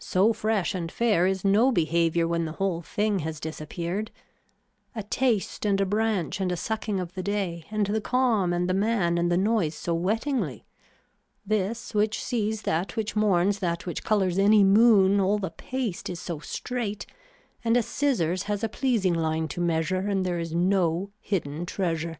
So 0.00 0.32
fresh 0.32 0.74
and 0.74 0.90
fair 0.90 1.26
is 1.26 1.44
no 1.44 1.70
behaviour 1.70 2.26
when 2.26 2.46
the 2.46 2.52
whole 2.52 2.80
thing 2.80 3.18
has 3.18 3.38
disappeared. 3.38 4.10
A 4.94 5.02
taste 5.02 5.66
and 5.66 5.78
a 5.82 5.84
branch 5.84 6.40
and 6.40 6.50
a 6.50 6.56
sucking 6.56 6.98
of 6.98 7.12
the 7.12 7.22
day 7.22 7.66
and 7.70 7.84
the 7.84 8.00
calm 8.00 8.54
and 8.54 8.70
the 8.70 8.72
man 8.72 9.18
and 9.18 9.30
the 9.30 9.36
noise 9.36 9.74
so 9.74 9.94
wettingly. 9.94 10.64
This 11.44 11.92
which 11.94 12.24
sees 12.24 12.62
that 12.62 12.96
which 12.96 13.14
mourns 13.16 13.58
that 13.58 13.84
which 13.84 14.02
colors 14.02 14.38
any 14.38 14.64
moon 14.64 15.20
all 15.20 15.36
the 15.38 15.50
paste 15.50 16.08
is 16.08 16.20
so 16.20 16.38
straight 16.38 17.04
and 17.62 17.76
a 17.76 17.82
scissors 17.82 18.44
has 18.44 18.64
a 18.64 18.70
pleasing 18.70 19.12
line 19.12 19.46
to 19.48 19.60
measure 19.60 20.08
and 20.08 20.24
there 20.24 20.38
is 20.38 20.54
no 20.54 21.10
hidden 21.20 21.66
treasure. 21.66 22.16